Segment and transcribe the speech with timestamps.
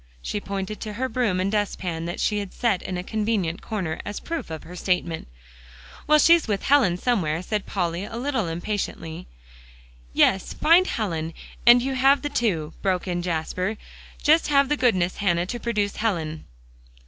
[0.23, 4.01] She pointed to her broom and dustpan that she had set in a convenient corner,
[4.03, 5.27] as proof of her statement.
[6.07, 9.27] "Well, she's with Helen somewhere," said Polly, a little impatiently.
[10.11, 11.35] "Yes; find Helen,
[11.67, 13.77] and you have the two," broke in Jasper.
[14.23, 16.45] "Just have the goodness, Hannah, to produce Helen."